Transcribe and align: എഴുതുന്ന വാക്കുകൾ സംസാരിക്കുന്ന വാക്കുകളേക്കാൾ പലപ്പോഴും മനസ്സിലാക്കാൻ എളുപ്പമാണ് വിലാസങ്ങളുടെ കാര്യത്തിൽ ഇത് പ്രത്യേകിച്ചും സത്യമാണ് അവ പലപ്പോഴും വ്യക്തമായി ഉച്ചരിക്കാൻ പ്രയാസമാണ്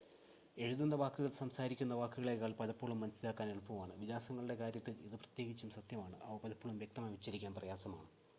എഴുതുന്ന 0.57 0.95
വാക്കുകൾ 0.95 1.31
സംസാരിക്കുന്ന 1.39 1.93
വാക്കുകളേക്കാൾ 1.93 2.51
പലപ്പോഴും 2.59 2.99
മനസ്സിലാക്കാൻ 3.01 3.49
എളുപ്പമാണ് 3.49 3.93
വിലാസങ്ങളുടെ 3.97 4.55
കാര്യത്തിൽ 4.55 4.95
ഇത് 5.07 5.15
പ്രത്യേകിച്ചും 5.15 5.71
സത്യമാണ് 5.71 6.17
അവ 6.23 6.37
പലപ്പോഴും 6.37 6.77
വ്യക്തമായി 6.77 7.13
ഉച്ചരിക്കാൻ 7.13 7.53
പ്രയാസമാണ് 7.53 8.09